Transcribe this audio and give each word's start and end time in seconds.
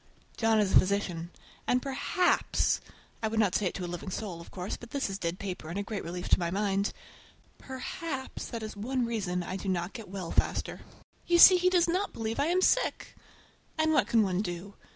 John 0.35 0.57
is 0.59 0.71
a 0.75 0.79
physician, 0.79 1.29
and 1.67 1.79
perhaps—(I 1.79 3.27
would 3.27 3.39
not 3.39 3.53
say 3.53 3.67
it 3.67 3.75
to 3.75 3.85
a 3.85 3.85
living 3.85 4.09
soul, 4.09 4.41
of 4.41 4.49
course, 4.49 4.75
but 4.75 4.89
this 4.89 5.11
is 5.11 5.19
dead 5.19 5.37
paper 5.37 5.69
and 5.69 5.77
a 5.77 5.83
great 5.83 6.03
relief 6.03 6.27
to 6.29 6.39
my 6.39 6.49
mind)—perhaps 6.49 8.47
that 8.47 8.63
is 8.63 8.75
one 8.75 9.05
reason 9.05 9.43
I 9.43 9.57
do 9.57 9.69
not 9.69 9.93
get 9.93 10.09
well 10.09 10.31
faster. 10.31 10.81
You 11.27 11.37
see, 11.37 11.57
he 11.57 11.69
does 11.69 11.87
not 11.87 12.13
believe 12.13 12.39
I 12.39 12.47
am 12.47 12.61
sick! 12.61 13.13
And 13.77 13.93
what 13.93 14.07
can 14.07 14.23
one 14.23 14.41
do? 14.41 14.73